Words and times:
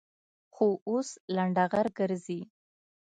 خو 0.53 0.67
اوس 0.89 1.09
لنډغر 1.35 1.87
گرځي. 1.97 2.39